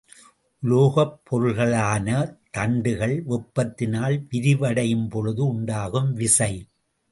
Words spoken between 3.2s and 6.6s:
வெப்பத்தினால் விரிவடையும் பொழுது உண்டாகும் விசை.